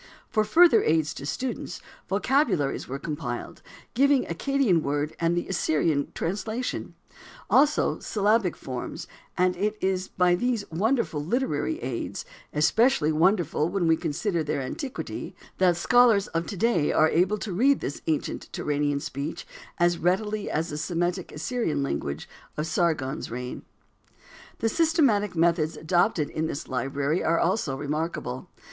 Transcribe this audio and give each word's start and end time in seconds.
For 0.31 0.43
further 0.43 0.81
aids 0.81 1.13
to 1.13 1.27
students, 1.27 1.79
vocabularies 2.09 2.87
were 2.87 2.97
compiled, 2.97 3.61
giving 3.93 4.21
the 4.23 4.33
Accadian 4.33 4.81
word 4.81 5.15
and 5.19 5.37
the 5.37 5.47
Assyrian 5.47 6.11
translation; 6.15 6.95
also, 7.51 7.99
syllabic 7.99 8.57
forms, 8.57 9.05
and 9.37 9.55
it 9.55 9.77
is 9.79 10.07
by 10.07 10.33
these 10.33 10.65
wonderful 10.71 11.23
literary 11.23 11.79
aids, 11.83 12.25
especially 12.51 13.11
wonderful 13.11 13.69
when 13.69 13.85
we 13.87 13.95
consider 13.95 14.43
their 14.43 14.59
antiquity, 14.61 15.35
that 15.59 15.77
scholars 15.77 16.25
of 16.29 16.47
to 16.47 16.57
day 16.57 16.91
are 16.91 17.07
able 17.09 17.37
to 17.37 17.53
read 17.53 17.79
this 17.79 18.01
ancient 18.07 18.51
Turanian 18.51 19.01
speech 19.01 19.45
as 19.77 19.99
readily 19.99 20.49
as 20.49 20.69
the 20.69 20.79
Semitic 20.79 21.31
Assyrian 21.31 21.83
language 21.83 22.27
of 22.57 22.65
Sargon's 22.65 23.29
reign. 23.29 23.61
The 24.61 24.67
systematic 24.69 25.35
methods 25.35 25.77
adopted 25.77 26.31
in 26.31 26.47
this 26.47 26.67
library 26.67 27.23
are 27.23 27.37
also 27.39 27.77
remarkable. 27.77 28.49